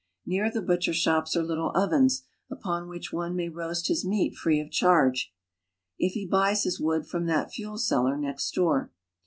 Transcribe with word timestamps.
Near 0.25 0.49
the 0.49 0.63
butcher 0.63 0.93
shops 0.95 1.35
are 1.35 1.43
little 1.43 1.69
oven,s, 1.75 2.23
upon 2.49 2.87
which 2.89 3.13
one 3.13 3.35
may 3.35 3.49
roast 3.49 3.87
his 3.87 4.03
meat 4.03 4.33
free 4.33 4.59
of 4.59 4.71
charge, 4.71 5.31
if 5.99 6.13
he 6.13 6.25
buys 6.25 6.63
his 6.63 6.79
wood 6.79 7.05
from 7.05 7.27
that 7.27 7.51
fuel 7.51 7.77
seller 7.77 8.17
next 8.17 8.51
door. 8.55 8.89